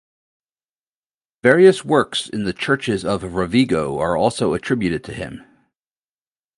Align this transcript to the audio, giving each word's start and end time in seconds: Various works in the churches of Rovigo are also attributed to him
Various 1.43 1.85
works 1.85 2.27
in 2.27 2.43
the 2.43 2.53
churches 2.53 3.05
of 3.05 3.21
Rovigo 3.21 3.99
are 3.99 4.17
also 4.17 4.55
attributed 4.55 5.03
to 5.03 5.13
him 5.13 5.45